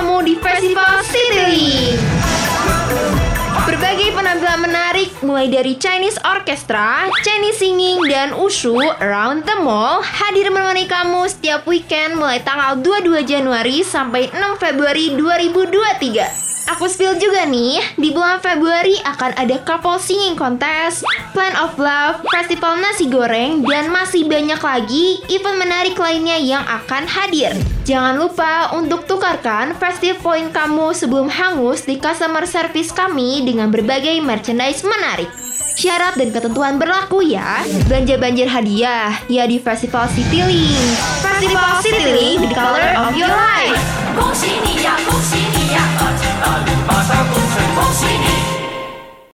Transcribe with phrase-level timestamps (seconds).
[0.00, 1.92] kamu di Festival City.
[3.68, 10.48] Berbagai penampilan menarik mulai dari Chinese Orchestra, Chinese Singing, dan Ushu Around the Mall hadir
[10.48, 16.49] menemani kamu setiap weekend mulai tanggal 22 Januari sampai 6 Februari 2023.
[16.69, 22.25] Aku spill juga nih, di bulan Februari akan ada couple singing contest, Plan of Love,
[22.33, 27.53] festival nasi goreng, dan masih banyak lagi event menarik lainnya yang akan hadir.
[27.85, 34.17] Jangan lupa untuk tukarkan festive point kamu sebelum hangus di customer service kami dengan berbagai
[34.25, 35.29] merchandise menarik.
[35.77, 37.61] Syarat dan ketentuan berlaku ya.
[37.85, 40.97] Belanja banjir hadiah ya di Festival Citylink.
[41.21, 43.77] Festival Citylink, the color of your life.
[44.15, 44.95] 恭喜你呀，